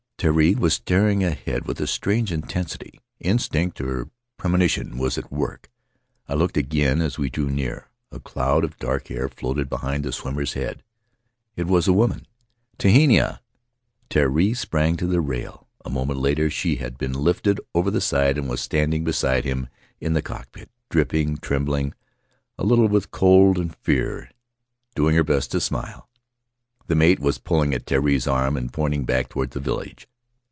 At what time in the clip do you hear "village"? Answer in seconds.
29.59-30.07